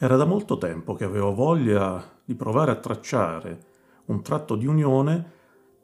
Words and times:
Era 0.00 0.14
da 0.14 0.24
molto 0.24 0.58
tempo 0.58 0.94
che 0.94 1.02
avevo 1.02 1.34
voglia 1.34 2.20
di 2.24 2.36
provare 2.36 2.70
a 2.70 2.76
tracciare 2.76 3.58
un 4.04 4.22
tratto 4.22 4.54
di 4.54 4.64
unione 4.64 5.32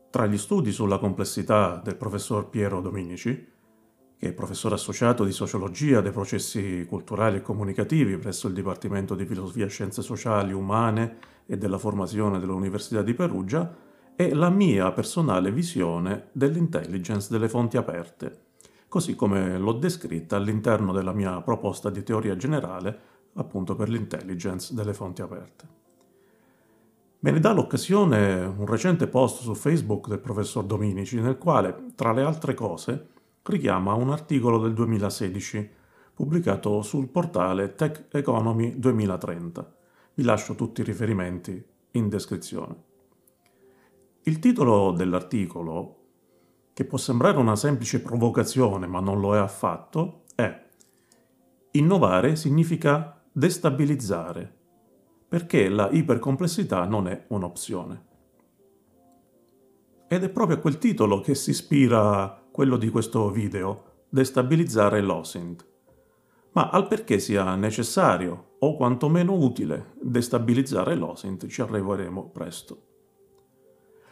tra 0.08 0.26
gli 0.26 0.38
studi 0.38 0.70
sulla 0.70 0.98
complessità 0.98 1.80
del 1.82 1.96
professor 1.96 2.48
Piero 2.48 2.80
Dominici, 2.80 3.52
che 4.16 4.28
è 4.28 4.32
professore 4.32 4.76
associato 4.76 5.24
di 5.24 5.32
sociologia 5.32 6.00
dei 6.00 6.12
processi 6.12 6.86
culturali 6.88 7.38
e 7.38 7.42
comunicativi 7.42 8.16
presso 8.16 8.46
il 8.46 8.54
Dipartimento 8.54 9.16
di 9.16 9.26
Filosofia 9.26 9.64
e 9.64 9.70
Scienze 9.70 10.00
Sociali, 10.00 10.52
Umane 10.52 11.16
e 11.44 11.58
della 11.58 11.78
Formazione 11.78 12.38
dell'Università 12.38 13.02
di 13.02 13.14
Perugia, 13.14 13.76
e 14.14 14.32
la 14.32 14.48
mia 14.48 14.92
personale 14.92 15.50
visione 15.50 16.28
dell'intelligence 16.30 17.26
delle 17.32 17.48
fonti 17.48 17.76
aperte, 17.76 18.42
così 18.86 19.16
come 19.16 19.58
l'ho 19.58 19.72
descritta 19.72 20.36
all'interno 20.36 20.92
della 20.92 21.12
mia 21.12 21.40
proposta 21.40 21.90
di 21.90 22.04
teoria 22.04 22.36
generale 22.36 23.13
appunto 23.34 23.74
per 23.74 23.88
l'intelligence 23.88 24.74
delle 24.74 24.94
fonti 24.94 25.22
aperte. 25.22 25.82
Me 27.20 27.30
ne 27.30 27.40
dà 27.40 27.52
l'occasione 27.52 28.44
un 28.44 28.66
recente 28.66 29.06
post 29.06 29.42
su 29.42 29.54
Facebook 29.54 30.08
del 30.08 30.20
professor 30.20 30.64
Dominici, 30.64 31.20
nel 31.20 31.38
quale, 31.38 31.92
tra 31.94 32.12
le 32.12 32.22
altre 32.22 32.52
cose, 32.52 33.08
richiama 33.42 33.94
un 33.94 34.10
articolo 34.10 34.58
del 34.58 34.74
2016 34.74 35.70
pubblicato 36.12 36.82
sul 36.82 37.08
portale 37.08 37.74
Tech 37.74 38.08
Economy 38.10 38.78
2030. 38.78 39.74
Vi 40.14 40.22
lascio 40.22 40.54
tutti 40.54 40.82
i 40.82 40.84
riferimenti 40.84 41.64
in 41.92 42.08
descrizione. 42.08 42.76
Il 44.24 44.38
titolo 44.38 44.92
dell'articolo, 44.92 46.02
che 46.74 46.84
può 46.84 46.98
sembrare 46.98 47.38
una 47.38 47.56
semplice 47.56 48.00
provocazione 48.00 48.86
ma 48.86 49.00
non 49.00 49.18
lo 49.20 49.34
è 49.34 49.38
affatto, 49.38 50.24
è 50.34 50.62
Innovare 51.76 52.36
significa 52.36 53.23
destabilizzare, 53.36 54.48
perché 55.26 55.68
la 55.68 55.90
ipercomplessità 55.90 56.84
non 56.84 57.08
è 57.08 57.24
un'opzione. 57.28 58.04
Ed 60.06 60.22
è 60.22 60.28
proprio 60.28 60.58
a 60.58 60.60
quel 60.60 60.78
titolo 60.78 61.20
che 61.20 61.34
si 61.34 61.50
ispira 61.50 62.46
quello 62.52 62.76
di 62.76 62.90
questo 62.90 63.28
video, 63.32 64.04
destabilizzare 64.08 65.00
l'OSINT. 65.00 65.66
Ma 66.52 66.70
al 66.70 66.86
perché 66.86 67.18
sia 67.18 67.56
necessario 67.56 68.52
o 68.60 68.76
quantomeno 68.76 69.34
utile 69.34 69.94
destabilizzare 70.00 70.94
l'OSINT 70.94 71.48
ci 71.48 71.60
arriveremo 71.60 72.28
presto. 72.28 72.82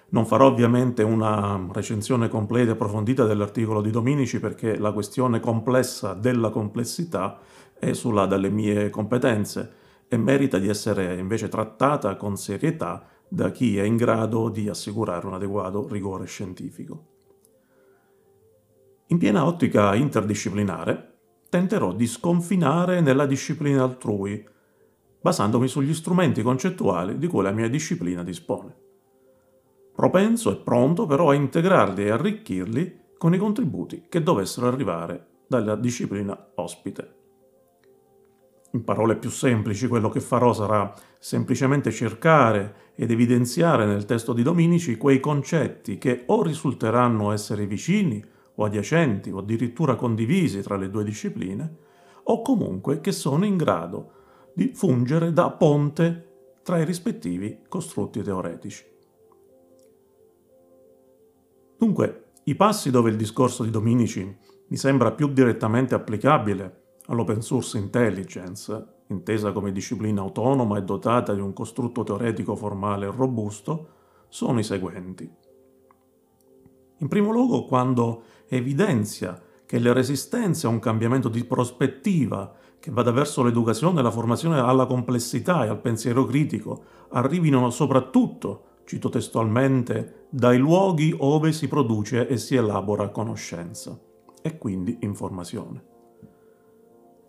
Non 0.08 0.26
farò 0.26 0.48
ovviamente 0.48 1.04
una 1.04 1.68
recensione 1.70 2.28
completa 2.28 2.70
e 2.70 2.72
approfondita 2.72 3.24
dell'articolo 3.24 3.80
di 3.80 3.90
Dominici 3.90 4.40
perché 4.40 4.76
la 4.76 4.90
questione 4.90 5.38
complessa 5.38 6.12
della 6.12 6.50
complessità 6.50 7.38
esula 7.84 8.27
dalle 8.27 8.48
mie 8.48 8.91
competenze 8.91 9.72
e 10.06 10.16
merita 10.16 10.58
di 10.58 10.69
essere 10.69 11.16
invece 11.16 11.48
trattata 11.48 12.14
con 12.16 12.36
serietà 12.36 13.08
da 13.27 13.50
chi 13.50 13.77
è 13.78 13.83
in 13.83 13.97
grado 13.97 14.50
di 14.50 14.69
assicurare 14.69 15.27
un 15.27 15.34
adeguato 15.34 15.89
rigore 15.89 16.27
scientifico. 16.27 17.06
In 19.06 19.19
piena 19.19 19.44
ottica 19.44 19.94
interdisciplinare, 19.94 21.16
tenterò 21.48 21.92
di 21.92 22.06
sconfinare 22.06 23.00
nella 23.00 23.27
disciplina 23.27 23.83
altrui, 23.83 24.46
basandomi 25.20 25.67
sugli 25.67 25.92
strumenti 25.92 26.42
concettuali 26.42 27.19
di 27.19 27.27
cui 27.27 27.42
la 27.42 27.50
mia 27.50 27.69
disciplina 27.69 28.22
dispone. 28.22 28.77
Propenso 29.94 30.52
e 30.52 30.56
pronto 30.56 31.06
però 31.06 31.30
a 31.30 31.34
integrarli 31.34 32.05
e 32.05 32.11
arricchirli 32.11 33.00
con 33.19 33.34
i 33.34 33.39
contributi 33.39 34.06
che 34.08 34.22
dovessero 34.22 34.69
arrivare 34.69 35.27
dalla 35.46 35.77
disciplina 35.77 36.52
ospite. 36.55 37.21
In 38.74 38.84
parole 38.84 39.16
più 39.16 39.28
semplici, 39.28 39.86
quello 39.86 40.08
che 40.08 40.20
farò 40.20 40.54
sarà 40.54 40.94
semplicemente 41.18 41.90
cercare 41.90 42.92
ed 42.94 43.10
evidenziare 43.10 43.84
nel 43.84 44.06
testo 44.06 44.33
di 44.33 44.42
Dominici 44.42 44.96
quei 44.96 45.20
concetti 45.20 45.98
che 45.98 46.24
o 46.27 46.42
risulteranno 46.42 47.32
essere 47.32 47.66
vicini 47.66 48.24
o 48.55 48.64
adiacenti 48.64 49.30
o 49.30 49.38
addirittura 49.38 49.94
condivisi 49.94 50.62
tra 50.62 50.77
le 50.77 50.88
due 50.88 51.05
discipline, 51.05 51.77
o 52.24 52.40
comunque 52.40 53.00
che 53.00 53.12
sono 53.12 53.44
in 53.44 53.56
grado 53.56 54.12
di 54.55 54.72
fungere 54.74 55.32
da 55.32 55.50
ponte 55.50 56.28
tra 56.62 56.78
i 56.78 56.84
rispettivi 56.84 57.61
costrutti 57.68 58.22
teoretici. 58.22 58.84
Dunque, 61.77 62.24
i 62.44 62.55
passi 62.55 62.90
dove 62.90 63.11
il 63.11 63.16
discorso 63.16 63.64
di 63.64 63.70
Dominici 63.70 64.36
mi 64.66 64.77
sembra 64.77 65.12
più 65.12 65.28
direttamente 65.28 65.94
applicabile 65.94 66.81
All'open 67.07 67.42
source 67.42 67.79
intelligence, 67.79 68.86
intesa 69.08 69.51
come 69.51 69.73
disciplina 69.73 70.20
autonoma 70.20 70.79
e 70.79 70.83
dotata 70.83 71.35
di 71.35 71.40
un 71.40 71.52
costrutto 71.52 72.05
teoretico 72.05 72.55
formale 72.55 73.11
robusto, 73.11 73.89
sono 74.29 74.61
i 74.61 74.63
seguenti. 74.63 75.29
In 76.98 77.08
primo 77.08 77.33
luogo, 77.33 77.64
quando 77.64 78.23
evidenzia 78.46 79.41
che 79.67 79.80
le 79.80 79.92
resistenze 79.92 80.67
a 80.68 80.70
un 80.70 80.79
cambiamento 80.79 81.29
di 81.29 81.45
prospettiva 81.45 82.55
che 82.79 82.92
vada 82.92 83.11
verso 83.11 83.42
l'educazione 83.42 83.98
e 83.98 84.02
la 84.02 84.11
formazione 84.12 84.61
alla 84.61 84.86
complessità 84.86 85.64
e 85.64 85.68
al 85.68 85.80
pensiero 85.80 86.24
critico 86.24 86.85
arrivino 87.11 87.68
soprattutto, 87.70 88.64
cito 88.85 89.08
testualmente, 89.08 90.27
dai 90.30 90.58
luoghi 90.58 91.12
ove 91.18 91.51
si 91.51 91.67
produce 91.67 92.29
e 92.29 92.36
si 92.36 92.55
elabora 92.55 93.08
conoscenza 93.08 93.98
e 94.41 94.58
quindi 94.58 94.98
informazione 95.01 95.91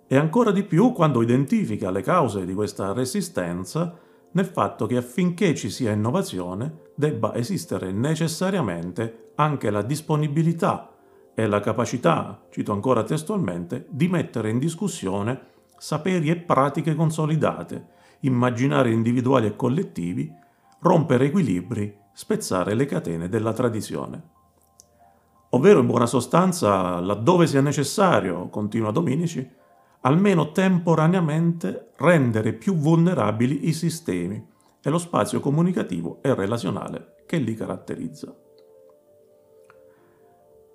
e 0.08 0.18
ancora 0.18 0.52
di 0.52 0.64
più 0.64 0.92
quando 0.92 1.22
identifica 1.22 1.92
le 1.92 2.02
cause 2.02 2.46
di 2.46 2.54
questa 2.54 2.94
resistenza 2.94 3.98
nel 4.32 4.46
fatto 4.46 4.86
che 4.86 4.98
affinché 4.98 5.54
ci 5.56 5.70
sia 5.70 5.92
innovazione 5.92 6.92
debba 6.96 7.36
esistere 7.36 7.92
necessariamente 7.92 9.32
anche 9.36 9.70
la 9.70 9.82
disponibilità 9.82 10.90
e 11.36 11.48
la 11.48 11.60
capacità, 11.60 12.46
cito 12.50 12.72
ancora 12.72 13.04
testualmente, 13.04 13.88
di 13.90 14.08
mettere 14.08 14.50
in 14.50 14.60
discussione 14.60 15.52
saperi 15.78 16.30
e 16.30 16.38
pratiche 16.38 16.96
consolidate, 16.96 17.88
immaginari 18.22 18.94
individuali 18.94 19.48
e 19.48 19.56
collettivi, 19.56 20.32
rompere 20.80 21.26
equilibri, 21.26 21.96
spezzare 22.14 22.74
le 22.74 22.86
catene 22.86 23.30
della 23.30 23.54
tradizione. 23.54 24.32
Ovvero, 25.50 25.80
in 25.80 25.88
buona 25.88 26.06
sostanza, 26.06 27.00
laddove 27.00 27.48
sia 27.48 27.62
necessario, 27.62 28.50
continua 28.50 28.92
Dominici, 28.92 29.48
almeno 30.06 30.52
temporaneamente 30.52 31.92
rendere 31.98 32.54
più 32.54 32.76
vulnerabili 32.76 33.68
i 33.68 33.74
sistemi 33.74 34.52
e 34.82 34.90
lo 34.90 34.98
spazio 34.98 35.40
comunicativo 35.40 36.20
e 36.22 36.34
relazionale 36.34 37.24
che 37.26 37.38
li 37.38 37.54
caratterizza. 37.56 38.36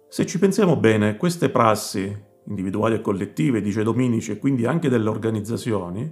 Se 0.08 0.24
ci 0.24 0.38
pensiamo 0.38 0.76
bene, 0.76 1.16
queste 1.18 1.50
prassi, 1.50 2.26
individuali 2.46 2.94
e 2.94 3.00
collettive, 3.02 3.60
dice 3.60 3.82
Dominici, 3.82 4.32
e 4.32 4.38
quindi 4.38 4.64
anche 4.64 4.88
delle 4.88 5.10
organizzazioni, 5.10 6.10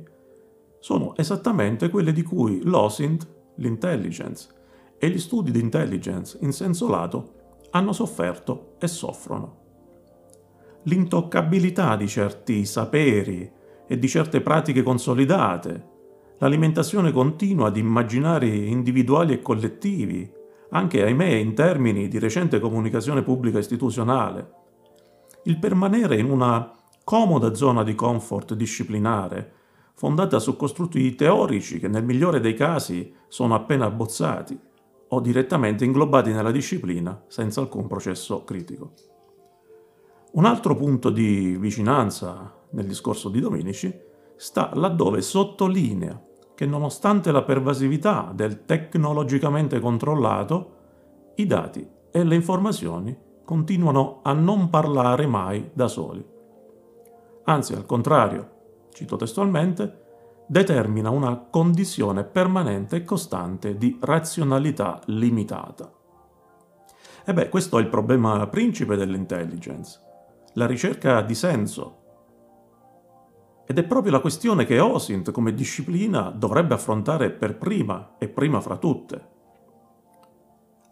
sono 0.78 1.16
esattamente 1.16 1.88
quelle 1.88 2.12
di 2.12 2.22
cui 2.22 2.62
l'OSINT, 2.62 3.26
l'intelligence, 3.56 4.48
e 4.98 5.08
gli 5.08 5.18
studi 5.18 5.50
di 5.50 5.60
intelligence 5.60 6.36
in 6.42 6.52
senso 6.52 6.88
lato 6.88 7.32
hanno 7.70 7.92
sofferto 7.92 8.74
e 8.78 8.86
soffrono 8.86 9.64
l'intoccabilità 10.86 11.96
di 11.96 12.06
certi 12.06 12.64
saperi 12.64 13.50
e 13.88 13.98
di 13.98 14.08
certe 14.08 14.40
pratiche 14.40 14.82
consolidate, 14.82 15.94
l'alimentazione 16.38 17.10
continua 17.10 17.70
di 17.70 17.80
immaginari 17.80 18.70
individuali 18.70 19.32
e 19.32 19.42
collettivi, 19.42 20.30
anche 20.70 21.02
ahimè 21.02 21.26
in 21.26 21.54
termini 21.54 22.08
di 22.08 22.18
recente 22.18 22.60
comunicazione 22.60 23.22
pubblica 23.22 23.58
istituzionale, 23.58 24.50
il 25.44 25.58
permanere 25.58 26.18
in 26.18 26.30
una 26.30 26.72
comoda 27.02 27.54
zona 27.54 27.82
di 27.82 27.94
comfort 27.94 28.54
disciplinare, 28.54 29.52
fondata 29.94 30.38
su 30.38 30.56
costrutti 30.56 31.14
teorici 31.14 31.80
che 31.80 31.88
nel 31.88 32.04
migliore 32.04 32.38
dei 32.38 32.54
casi 32.54 33.12
sono 33.28 33.54
appena 33.54 33.86
abbozzati 33.86 34.58
o 35.08 35.20
direttamente 35.20 35.84
inglobati 35.84 36.32
nella 36.32 36.50
disciplina 36.50 37.24
senza 37.28 37.60
alcun 37.60 37.86
processo 37.86 38.44
critico. 38.44 39.15
Un 40.36 40.44
altro 40.44 40.76
punto 40.76 41.08
di 41.08 41.56
vicinanza 41.58 42.52
nel 42.72 42.86
discorso 42.86 43.30
di 43.30 43.40
Dominici 43.40 43.90
sta 44.36 44.70
laddove 44.74 45.22
sottolinea 45.22 46.22
che 46.54 46.66
nonostante 46.66 47.32
la 47.32 47.42
pervasività 47.42 48.32
del 48.34 48.66
tecnologicamente 48.66 49.80
controllato, 49.80 50.74
i 51.36 51.46
dati 51.46 51.88
e 52.10 52.22
le 52.22 52.34
informazioni 52.34 53.16
continuano 53.46 54.20
a 54.24 54.34
non 54.34 54.68
parlare 54.68 55.26
mai 55.26 55.70
da 55.72 55.88
soli. 55.88 56.22
Anzi, 57.44 57.72
al 57.72 57.86
contrario, 57.86 58.50
cito 58.92 59.16
testualmente, 59.16 60.02
determina 60.46 61.08
una 61.08 61.46
condizione 61.48 62.24
permanente 62.24 62.96
e 62.96 63.04
costante 63.04 63.78
di 63.78 63.96
razionalità 64.02 65.00
limitata. 65.06 65.90
E 67.24 67.32
beh, 67.32 67.48
questo 67.48 67.78
è 67.78 67.80
il 67.80 67.88
problema 67.88 68.46
principe 68.48 68.96
dell'intelligence 68.96 70.04
la 70.56 70.66
ricerca 70.66 71.20
di 71.20 71.34
senso. 71.34 72.04
Ed 73.66 73.78
è 73.78 73.84
proprio 73.84 74.12
la 74.12 74.20
questione 74.20 74.64
che 74.64 74.78
OSINT 74.78 75.30
come 75.30 75.52
disciplina 75.52 76.30
dovrebbe 76.30 76.74
affrontare 76.74 77.30
per 77.30 77.58
prima 77.58 78.14
e 78.18 78.28
prima 78.28 78.60
fra 78.60 78.76
tutte. 78.78 79.34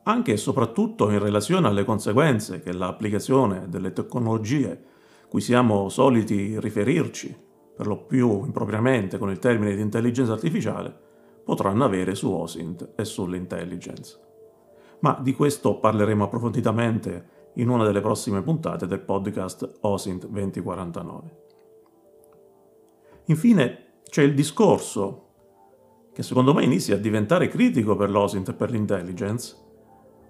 Anche 0.03 0.33
e 0.33 0.37
soprattutto 0.37 1.11
in 1.11 1.19
relazione 1.19 1.69
alle 1.69 1.85
conseguenze 1.85 2.61
che 2.61 2.75
l'applicazione 2.75 3.69
delle 3.69 3.93
tecnologie 3.95 4.93
cui 5.29 5.41
siamo 5.41 5.89
soliti 5.89 6.61
riferirci, 6.61 7.35
per 7.75 7.87
lo 7.87 8.05
più 8.05 8.45
impropriamente 8.45 9.17
con 9.17 9.31
il 9.31 9.39
termine 9.39 9.75
di 9.75 9.81
intelligenza 9.81 10.33
artificiale, 10.33 10.95
potranno 11.43 11.85
avere 11.85 12.15
su 12.15 12.31
OSINT 12.31 12.93
e 12.97 13.05
sull'intelligence. 13.05 14.21
Ma 15.01 15.19
di 15.23 15.33
questo 15.35 15.79
parleremo 15.79 16.25
approfonditamente 16.25 17.34
in 17.55 17.69
una 17.69 17.85
delle 17.85 18.01
prossime 18.01 18.43
puntate 18.43 18.87
del 18.87 19.01
podcast 19.01 19.79
OSINT 19.81 20.27
2049. 20.27 21.43
Infine 23.27 24.01
c'è 24.09 24.23
il 24.23 24.35
discorso, 24.35 25.21
che 26.13 26.23
secondo 26.23 26.53
me 26.53 26.65
inizia 26.65 26.97
a 26.97 26.99
diventare 26.99 27.49
critico 27.49 27.97
per 27.97 28.11
l'OSINT 28.11 28.51
e 28.51 28.55
per 28.55 28.71
l'intelligence, 28.71 29.57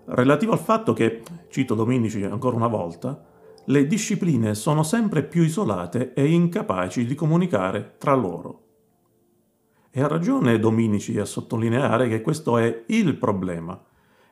relativo 0.07 0.53
al 0.53 0.59
fatto 0.59 0.93
che, 0.93 1.23
cito 1.49 1.75
Dominici 1.75 2.23
ancora 2.25 2.57
una 2.57 2.69
volta, 2.69 3.33
le 3.67 3.87
discipline 3.87 4.55
sono 4.55 4.83
sempre 4.83 5.23
più 5.23 5.43
isolate 5.43 6.13
e 6.13 6.31
incapaci 6.31 7.07
di 7.07 7.15
comunicare 7.15 7.95
tra 7.99 8.15
loro. 8.15 8.61
E 9.91 10.03
ha 10.03 10.07
ragione 10.07 10.59
Dominici 10.59 11.19
a 11.19 11.25
sottolineare 11.25 12.09
che 12.09 12.21
questo 12.21 12.59
è 12.59 12.85
il 12.89 13.17
problema, 13.17 13.83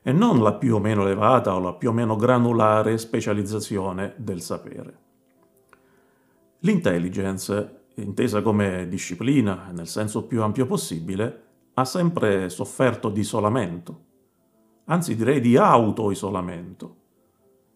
e 0.03 0.13
non 0.13 0.43
la 0.43 0.55
più 0.55 0.75
o 0.75 0.79
meno 0.81 1.03
elevata 1.03 1.55
o 1.55 1.61
la 1.61 1.75
più 1.75 1.91
o 1.91 1.93
meno 1.93 2.17
granulare 2.17 2.99
specializzazione 2.99 4.15
del 4.17 4.41
sapere. 4.41 4.99
L'intelligence 6.61 7.81
intesa 7.97 8.43
come 8.43 8.89
disciplina 8.89 9.71
nel 9.73 9.87
senso 9.87 10.25
più 10.25 10.43
ampio 10.43 10.67
possibile, 10.67 11.43
ha 11.75 11.85
sempre 11.85 12.49
sofferto 12.49 13.09
di 13.09 13.21
isolamento, 13.21 14.01
anzi 14.87 15.17
direi 15.17 15.41
di 15.41 15.57
auto-isolamento. 15.57 16.97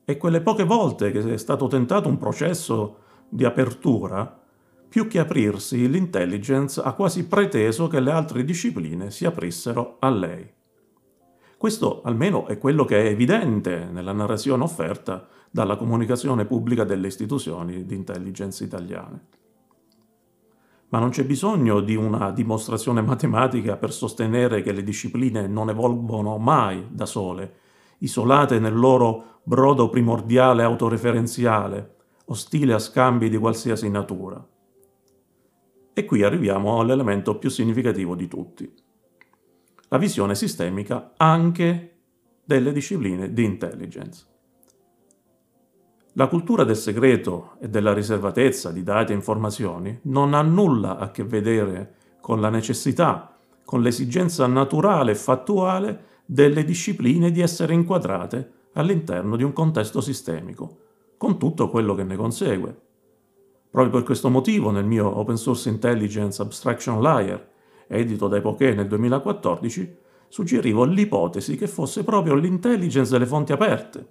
E 0.05 0.17
quelle 0.17 0.41
poche 0.41 0.65
volte 0.65 1.11
che 1.11 1.33
è 1.33 1.37
stato 1.37 1.67
tentato 1.67 2.09
un 2.09 2.19
processo 2.19 2.99
di 3.29 3.45
apertura, 3.45 4.41
più 4.89 5.09
che 5.09 5.19
aprirsi, 5.19 5.89
l'intelligence 5.89 6.81
ha 6.81 6.93
quasi 6.93 7.27
preteso 7.27 7.89
che 7.89 8.01
le 8.01 8.13
altre 8.13 8.45
discipline 8.45 9.11
si 9.11 9.25
aprissero 9.25 9.97
a 9.99 10.11
lei. 10.11 10.55
Questo 11.57 12.03
almeno 12.03 12.47
è 12.47 12.59
quello 12.59 12.85
che 12.85 13.03
è 13.03 13.07
evidente 13.07 13.89
nella 13.91 14.13
narrazione 14.13 14.63
offerta 14.63 15.27
dalla 15.51 15.77
comunicazione 15.77 16.45
pubblica 16.45 16.85
delle 16.85 17.07
istituzioni 17.07 17.87
di 17.87 17.95
intelligence 17.95 18.63
italiane 18.63 19.45
ma 20.89 20.99
non 20.99 21.11
c'è 21.11 21.25
bisogno 21.25 21.81
di 21.81 21.97
una 21.97 22.31
dimostrazione 22.31 23.03
matematica 23.03 23.77
per 23.77 23.93
sostenere 23.93 24.63
che 24.63 24.73
le 24.73 24.83
discipline 24.83 25.47
non 25.47 25.69
evolvono 25.69 26.39
mai 26.39 26.87
da 26.91 27.07
sole, 27.07 27.55
isolate 27.99 28.59
nel 28.61 28.75
loro 28.75 29.41
brodo 29.43 29.89
primordiale 29.89 30.63
autoreferenziale, 30.63 31.97
ostile 32.27 32.73
a 32.73 32.79
scambi 32.79 33.29
di 33.29 33.37
qualsiasi 33.37 33.91
natura. 33.91 34.45
E 35.93 36.05
qui 36.05 36.23
arriviamo 36.23 36.79
all'elemento 36.79 37.37
più 37.37 37.51
significativo 37.51 38.15
di 38.15 38.29
tutti, 38.29 38.73
la 39.89 39.99
visione 39.99 40.35
sistemica 40.35 41.13
anche 41.17 41.97
delle 42.45 42.73
discipline 42.73 43.33
di 43.33 43.45
intelligence. 43.45 44.25
La 46.15 46.29
cultura 46.29 46.65
del 46.65 46.77
segreto 46.77 47.57
e 47.61 47.69
della 47.69 47.93
riservatezza 47.93 48.73
di 48.73 48.83
dati 48.83 49.13
e 49.13 49.17
informazioni 49.17 49.99
non 50.05 50.33
ha 50.33 50.43
nulla 50.43 50.97
a 50.97 51.11
che 51.11 51.25
vedere 51.25 51.95
con 52.21 52.41
la 52.41 52.49
necessità, 52.49 53.37
con 53.65 53.83
l'esigenza 53.83 54.47
naturale 54.47 55.11
e 55.11 55.17
fattuale 55.17 56.05
delle 56.25 56.65
discipline 56.65 57.31
di 57.31 57.41
essere 57.41 57.75
inquadrate 57.75 58.53
all'interno 58.73 59.37
di 59.37 59.43
un 59.43 59.53
contesto 59.53 60.01
sistemico, 60.01 60.79
con 61.19 61.39
tutto 61.39 61.69
quello 61.69 61.95
che 61.95 62.05
ne 62.05 62.17
consegue. 62.17 62.81
Proprio 63.71 63.93
per 63.93 64.05
questo 64.05 64.31
motivo 64.31 64.71
nel 64.71 64.87
mio 64.87 65.19
Open 65.19 65.37
Source 65.37 65.69
Intelligence 65.69 66.41
Abstraction 66.41 67.03
Layer, 67.03 67.55
edito 67.87 68.29
da 68.29 68.37
Epoche 68.37 68.75
nel 68.75 68.87
2014, 68.87 69.97
suggerivo 70.29 70.85
l'ipotesi 70.85 71.57
che 71.57 71.67
fosse 71.67 72.05
proprio 72.05 72.35
l'intelligence 72.35 73.11
delle 73.11 73.27
fonti 73.27 73.53
aperte, 73.53 74.07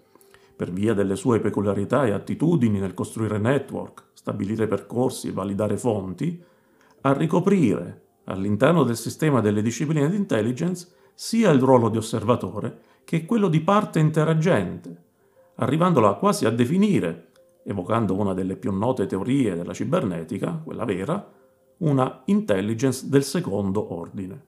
per 0.55 0.71
via 0.71 0.93
delle 0.93 1.15
sue 1.15 1.39
peculiarità 1.39 2.05
e 2.05 2.11
attitudini 2.11 2.79
nel 2.79 2.93
costruire 2.93 3.37
network, 3.37 4.05
stabilire 4.13 4.67
percorsi 4.67 5.27
e 5.27 5.33
validare 5.33 5.77
fonti, 5.77 6.41
a 7.01 7.13
ricoprire 7.13 8.01
all'interno 8.25 8.83
del 8.83 8.95
sistema 8.95 9.41
delle 9.41 9.61
discipline 9.61 10.09
di 10.09 10.15
intelligence 10.15 10.87
sia 11.13 11.51
il 11.51 11.59
ruolo 11.59 11.89
di 11.89 11.97
osservatore 11.97 12.79
che 13.03 13.25
quello 13.25 13.47
di 13.47 13.61
parte 13.61 13.99
interagente, 13.99 15.03
arrivandola 15.55 16.13
quasi 16.13 16.45
a 16.45 16.49
definire, 16.49 17.31
evocando 17.63 18.15
una 18.15 18.33
delle 18.33 18.55
più 18.55 18.71
note 18.71 19.05
teorie 19.05 19.55
della 19.55 19.73
cibernetica, 19.73 20.61
quella 20.63 20.85
vera, 20.85 21.31
una 21.77 22.21
intelligence 22.25 23.07
del 23.09 23.23
secondo 23.23 23.93
ordine. 23.93 24.45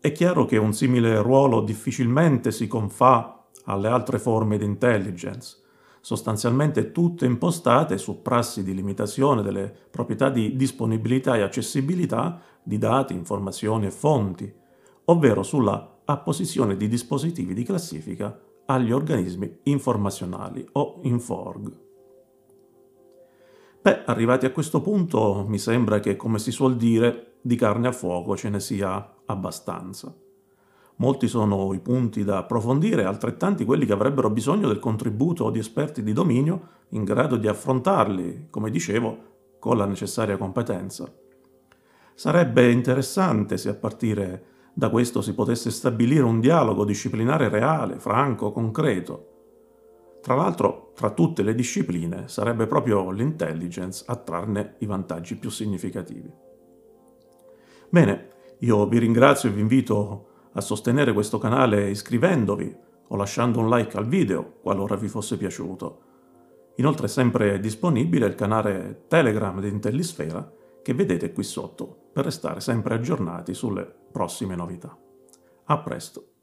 È 0.00 0.12
chiaro 0.12 0.46
che 0.46 0.56
un 0.56 0.72
simile 0.72 1.20
ruolo 1.20 1.60
difficilmente 1.60 2.52
si 2.52 2.66
confà 2.66 3.46
alle 3.64 3.88
altre 3.88 4.18
forme 4.18 4.56
di 4.56 4.64
intelligence, 4.64 5.58
sostanzialmente 6.00 6.92
tutte 6.92 7.26
impostate 7.26 7.98
su 7.98 8.22
prassi 8.22 8.62
di 8.62 8.74
limitazione 8.74 9.42
delle 9.42 9.72
proprietà 9.90 10.30
di 10.30 10.56
disponibilità 10.56 11.36
e 11.36 11.42
accessibilità 11.42 12.40
di 12.62 12.78
dati, 12.78 13.12
informazioni 13.12 13.86
e 13.86 13.90
fonti, 13.90 14.50
ovvero 15.04 15.42
sulla 15.42 15.98
apposizione 16.04 16.76
di 16.76 16.88
dispositivi 16.88 17.54
di 17.54 17.62
classifica 17.62 18.38
agli 18.66 18.92
organismi 18.92 19.58
informazionali 19.64 20.66
o 20.72 21.00
Inforg. 21.02 21.89
Beh, 23.82 24.02
arrivati 24.04 24.44
a 24.44 24.50
questo 24.50 24.82
punto 24.82 25.46
mi 25.48 25.56
sembra 25.56 26.00
che, 26.00 26.14
come 26.14 26.38
si 26.38 26.50
suol 26.50 26.76
dire, 26.76 27.36
di 27.40 27.56
carne 27.56 27.86
al 27.86 27.94
fuoco 27.94 28.36
ce 28.36 28.50
ne 28.50 28.60
sia 28.60 29.14
abbastanza. 29.24 30.14
Molti 30.96 31.28
sono 31.28 31.72
i 31.72 31.80
punti 31.80 32.22
da 32.22 32.38
approfondire, 32.38 33.04
altrettanti 33.04 33.64
quelli 33.64 33.86
che 33.86 33.94
avrebbero 33.94 34.28
bisogno 34.28 34.68
del 34.68 34.78
contributo 34.80 35.48
di 35.48 35.58
esperti 35.58 36.02
di 36.02 36.12
dominio 36.12 36.68
in 36.90 37.04
grado 37.04 37.36
di 37.36 37.48
affrontarli, 37.48 38.48
come 38.50 38.70
dicevo, 38.70 39.28
con 39.58 39.78
la 39.78 39.86
necessaria 39.86 40.36
competenza. 40.36 41.10
Sarebbe 42.12 42.70
interessante 42.70 43.56
se 43.56 43.70
a 43.70 43.74
partire 43.74 44.44
da 44.74 44.90
questo 44.90 45.22
si 45.22 45.32
potesse 45.32 45.70
stabilire 45.70 46.22
un 46.22 46.38
dialogo 46.38 46.84
disciplinare 46.84 47.48
reale, 47.48 47.98
franco, 47.98 48.52
concreto. 48.52 49.29
Tra 50.20 50.34
l'altro, 50.34 50.92
tra 50.94 51.10
tutte 51.10 51.42
le 51.42 51.54
discipline 51.54 52.28
sarebbe 52.28 52.66
proprio 52.66 53.10
l'intelligence 53.10 54.04
a 54.06 54.16
trarne 54.16 54.74
i 54.78 54.86
vantaggi 54.86 55.36
più 55.36 55.48
significativi. 55.48 56.30
Bene, 57.88 58.28
io 58.58 58.86
vi 58.86 58.98
ringrazio 58.98 59.48
e 59.48 59.52
vi 59.52 59.60
invito 59.60 60.28
a 60.52 60.60
sostenere 60.60 61.12
questo 61.12 61.38
canale 61.38 61.88
iscrivendovi 61.88 62.76
o 63.08 63.16
lasciando 63.16 63.60
un 63.60 63.68
like 63.68 63.96
al 63.96 64.06
video 64.06 64.58
qualora 64.60 64.94
vi 64.96 65.08
fosse 65.08 65.36
piaciuto. 65.36 66.02
Inoltre 66.76 67.06
è 67.06 67.08
sempre 67.08 67.58
disponibile 67.58 68.26
il 68.26 68.34
canale 68.34 69.04
Telegram 69.08 69.58
di 69.60 69.68
Intellisfera 69.68 70.52
che 70.82 70.94
vedete 70.94 71.32
qui 71.32 71.42
sotto 71.42 72.10
per 72.12 72.24
restare 72.24 72.60
sempre 72.60 72.94
aggiornati 72.94 73.54
sulle 73.54 73.90
prossime 74.12 74.54
novità. 74.54 74.96
A 75.64 75.78
presto! 75.78 76.39